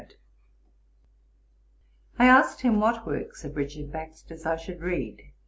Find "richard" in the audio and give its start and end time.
3.55-3.91